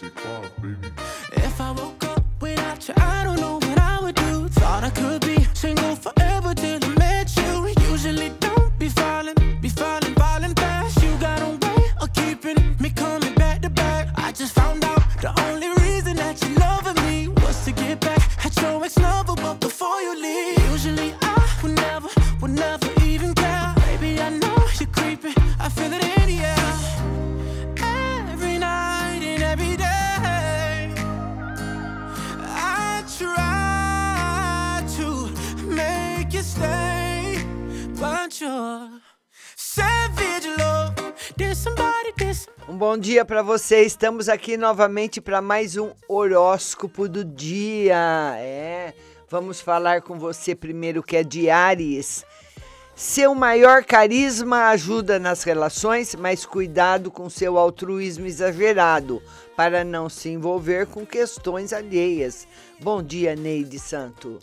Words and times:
If 0.00 1.60
I 1.60 1.72
woke 1.72 2.04
up 2.04 2.22
without 2.40 2.86
you, 2.86 2.94
I 2.98 3.24
don't 3.24 3.40
know 3.40 3.54
what 3.54 3.78
I 3.80 3.98
would 4.00 4.14
do. 4.14 4.48
Thought 4.48 4.84
I 4.84 4.90
could 4.90 5.22
be 5.22 5.42
single 5.54 5.96
forever 5.96 6.54
till 6.54 6.78
I 6.84 6.88
met 6.98 7.36
you. 7.36 7.74
Usually 7.90 8.28
don't 8.38 8.78
be 8.78 8.88
falling, 8.88 9.34
be 9.60 9.68
falling, 9.68 10.14
falling 10.14 10.54
fast. 10.54 11.02
You 11.02 11.16
got 11.18 11.42
a 11.42 11.50
way 11.66 11.84
of 12.00 12.12
keeping 12.12 12.76
me 12.78 12.90
coming 12.90 13.34
back 13.34 13.60
to 13.62 13.70
back. 13.70 14.08
I 14.14 14.30
just 14.30 14.52
found 14.52 14.84
out 14.84 15.02
the 15.20 15.32
only 15.48 15.68
reason 15.82 16.14
that 16.16 16.40
you 16.44 16.54
loving 16.54 17.02
me 17.06 17.26
was 17.42 17.64
to 17.64 17.72
get 17.72 17.98
back 17.98 18.46
at 18.46 18.54
your 18.62 18.84
ex 18.84 18.96
lover, 18.98 19.34
but 19.34 19.58
before 19.58 20.00
you 20.00 20.14
leave, 20.22 20.70
usually 20.70 21.12
I 21.22 21.58
would 21.60 21.74
never, 21.74 22.08
would 22.40 22.52
never 22.52 22.88
even 23.04 23.34
care. 23.34 23.74
Baby, 23.86 24.20
I 24.20 24.28
know 24.30 24.58
you're 24.78 24.90
creeping, 24.90 25.34
I 25.58 25.68
feel 25.68 25.92
it 25.92 26.04
in 26.04 26.26
the 26.28 26.38
air. 26.44 26.56
Every 28.30 28.58
night 28.58 29.07
Um 42.68 42.76
bom 42.76 42.98
dia 42.98 43.24
para 43.24 43.42
você. 43.42 43.82
Estamos 43.82 44.28
aqui 44.28 44.56
novamente 44.56 45.20
para 45.20 45.40
mais 45.40 45.76
um 45.76 45.90
horóscopo 46.08 47.08
do 47.08 47.24
dia. 47.24 48.34
É, 48.38 48.94
vamos 49.28 49.60
falar 49.60 50.02
com 50.02 50.18
você 50.18 50.54
primeiro 50.54 51.02
que 51.02 51.16
é 51.16 51.24
de 51.24 51.48
Ares. 51.50 52.24
Seu 52.94 53.34
maior 53.34 53.84
carisma 53.84 54.68
ajuda 54.68 55.18
nas 55.18 55.44
relações, 55.44 56.14
mas 56.14 56.44
cuidado 56.44 57.10
com 57.10 57.30
seu 57.30 57.56
altruísmo 57.56 58.26
exagerado 58.26 59.22
para 59.56 59.84
não 59.84 60.08
se 60.08 60.28
envolver 60.28 60.86
com 60.86 61.06
questões 61.06 61.72
alheias. 61.72 62.46
Bom 62.80 63.02
dia, 63.02 63.36
Neide 63.36 63.78
Santo. 63.78 64.38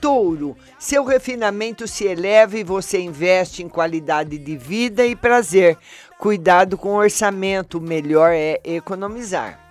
Touro, 0.00 0.56
seu 0.78 1.04
refinamento 1.04 1.86
se 1.88 2.04
eleva 2.04 2.58
e 2.58 2.64
você 2.64 3.00
investe 3.00 3.62
em 3.62 3.68
qualidade 3.68 4.38
de 4.38 4.56
vida 4.56 5.04
e 5.04 5.16
prazer. 5.16 5.76
Cuidado 6.18 6.76
com 6.76 6.90
o 6.90 6.98
orçamento, 6.98 7.78
o 7.78 7.80
melhor 7.80 8.32
é 8.32 8.60
economizar. 8.64 9.68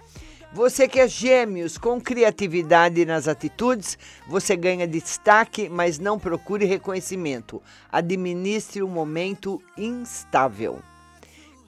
Você 0.53 0.87
que 0.87 0.99
é 0.99 1.07
gêmeos, 1.07 1.77
com 1.77 1.99
criatividade 1.99 3.05
nas 3.05 3.27
atitudes, 3.27 3.97
você 4.27 4.55
ganha 4.55 4.87
destaque, 4.87 5.69
mas 5.69 5.99
não 5.99 6.17
procure 6.17 6.65
reconhecimento. 6.65 7.61
Administre 7.91 8.81
um 8.81 8.87
momento 8.87 9.61
instável. 9.77 10.79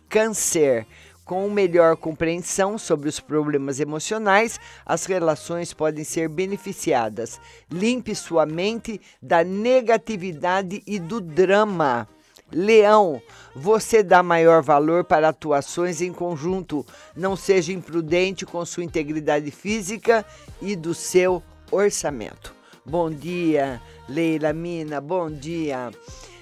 Câncer. 0.07 0.87
Com 1.29 1.47
melhor 1.47 1.95
compreensão 1.95 2.75
sobre 2.75 3.07
os 3.07 3.19
problemas 3.19 3.79
emocionais, 3.79 4.59
as 4.83 5.05
relações 5.05 5.71
podem 5.71 6.03
ser 6.03 6.27
beneficiadas. 6.27 7.39
Limpe 7.71 8.15
sua 8.15 8.47
mente 8.47 8.99
da 9.21 9.43
negatividade 9.43 10.81
e 10.87 10.97
do 10.97 11.21
drama. 11.21 12.09
Leão, 12.51 13.21
você 13.55 14.01
dá 14.01 14.23
maior 14.23 14.63
valor 14.63 15.03
para 15.03 15.29
atuações 15.29 16.01
em 16.01 16.11
conjunto. 16.11 16.83
Não 17.15 17.35
seja 17.35 17.71
imprudente 17.71 18.43
com 18.43 18.65
sua 18.65 18.83
integridade 18.83 19.51
física 19.51 20.25
e 20.59 20.75
do 20.75 20.95
seu 20.95 21.43
orçamento. 21.69 22.55
Bom 22.83 23.11
dia, 23.11 23.79
Leila 24.07 24.51
Mina, 24.51 24.99
bom 24.99 25.29
dia. 25.29 25.91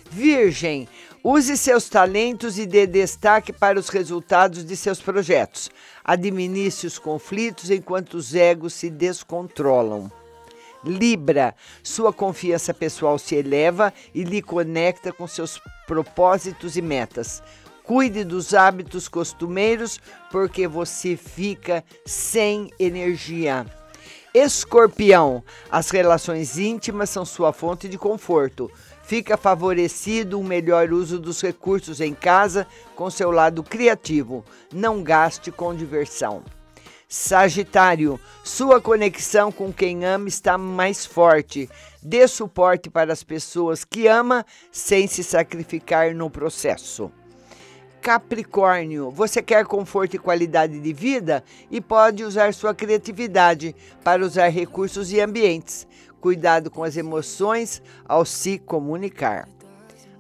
Virgem, 0.09 0.88
use 1.30 1.58
seus 1.58 1.89
talentos 1.89 2.58
e 2.58 2.66
dê 2.66 2.88
destaque 2.88 3.52
para 3.52 3.78
os 3.78 3.89
resultados 3.89 4.64
de 4.64 4.78
seus 4.78 5.02
projetos. 5.02 5.69
Administre 6.02 6.88
os 6.88 6.97
conflitos 6.97 7.69
enquanto 7.69 8.13
os 8.13 8.34
egos 8.34 8.74
se 8.74 8.90
descontrolam. 8.90 10.09
Libra, 10.85 11.53
sua 11.84 12.13
confiança 12.13 12.74
pessoal 12.74 13.19
se 13.19 13.35
eleva 13.35 13.94
e 14.16 14.24
lhe 14.24 14.41
conecta 14.41 15.12
com 15.12 15.28
seus 15.28 15.59
propósitos 15.85 16.78
e 16.78 16.81
metas. 16.81 17.44
Cuide 17.84 18.24
dos 18.24 18.53
hábitos 18.53 19.09
costumeiros, 19.09 20.00
porque 20.31 20.66
você 20.66 21.18
fica 21.18 21.84
sem 22.06 22.72
energia. 22.80 23.66
Escorpião, 24.34 25.44
as 25.72 25.90
relações 25.90 26.57
íntimas 26.57 27.09
são 27.09 27.25
sua 27.25 27.51
fonte 27.51 27.90
de 27.90 27.97
conforto. 27.97 28.72
Fica 29.07 29.38
favorecido 29.38 30.38
um 30.38 30.44
melhor 30.44 30.91
uso 30.91 31.18
dos 31.18 31.41
recursos 31.41 32.01
em 32.01 32.13
casa 32.13 32.68
com 32.94 33.09
seu 33.09 33.31
lado 33.31 33.63
criativo. 33.63 34.44
Não 34.73 35.01
gaste 35.01 35.50
com 35.50 35.73
diversão. 35.73 36.44
Sagitário, 37.07 38.19
sua 38.44 38.81
conexão 38.81 39.50
com 39.50 39.72
quem 39.72 40.03
ama 40.03 40.28
está 40.28 40.57
mais 40.57 41.06
forte. 41.06 41.69
Dê 42.03 42.28
suporte 42.28 42.90
para 42.90 43.13
as 43.13 43.23
pessoas 43.23 43.85
que 43.85 44.07
ama 44.07 44.45
sem 44.73 45.07
se 45.07 45.24
sacrificar 45.24 46.13
no 46.13 46.29
processo. 46.29 47.09
Capricórnio, 48.07 49.12
você 49.12 49.41
quer 49.41 49.66
conforto 49.66 50.16
e 50.16 50.18
qualidade 50.18 50.79
de 50.79 50.94
vida 50.94 51.44
e 51.69 51.81
pode 51.81 52.23
usar 52.23 52.53
sua 52.53 52.73
criatividade 52.73 53.75
para 54.01 54.23
usar 54.23 54.47
recursos 54.47 55.12
e 55.12 55.19
ambientes. 55.19 55.85
Cuidado 56.22 56.72
com 56.72 56.85
as 56.85 56.95
emoções 56.95 57.84
ao 58.07 58.23
se 58.23 58.59
comunicar. 58.59 59.50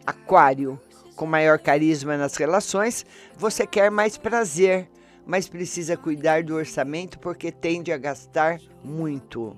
Aquário, 0.05 0.77
com 1.15 1.25
maior 1.25 1.59
carisma 1.59 2.17
nas 2.17 2.35
relações, 2.35 3.05
você 3.37 3.65
quer 3.65 3.89
mais 3.89 4.17
prazer, 4.17 4.89
mas 5.25 5.47
precisa 5.47 5.95
cuidar 5.95 6.43
do 6.43 6.55
orçamento 6.55 7.17
porque 7.19 7.53
tende 7.53 7.93
a 7.93 7.97
gastar 7.97 8.59
muito. 8.83 9.55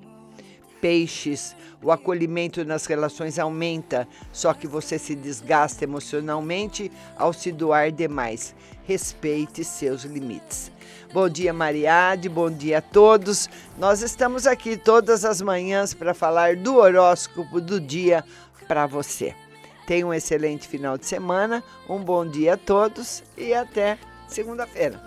Peixes, 0.81 1.55
o 1.81 1.91
acolhimento 1.91 2.63
nas 2.65 2.85
relações 2.85 3.39
aumenta, 3.39 4.07
só 4.31 4.53
que 4.53 4.67
você 4.67 4.97
se 4.97 5.15
desgasta 5.15 5.83
emocionalmente 5.83 6.91
ao 7.17 7.33
se 7.33 7.51
doar 7.51 7.91
demais. 7.91 8.55
Respeite 8.83 9.63
seus 9.63 10.03
limites. 10.03 10.71
Bom 11.13 11.27
dia, 11.27 11.51
Mariade, 11.51 12.29
bom 12.29 12.51
dia 12.51 12.79
a 12.79 12.81
todos. 12.81 13.49
Nós 13.77 14.01
estamos 14.01 14.45
aqui 14.45 14.77
todas 14.77 15.25
as 15.25 15.41
manhãs 15.41 15.93
para 15.93 16.13
falar 16.13 16.55
do 16.55 16.75
horóscopo 16.75 17.59
do 17.59 17.79
dia 17.79 18.23
para 18.67 18.85
você. 18.85 19.35
Tenha 19.87 20.05
um 20.05 20.13
excelente 20.13 20.67
final 20.67 20.97
de 20.97 21.07
semana, 21.07 21.63
um 21.89 21.97
bom 21.97 22.23
dia 22.23 22.53
a 22.53 22.57
todos 22.57 23.23
e 23.35 23.53
até 23.53 23.97
segunda-feira. 24.27 25.01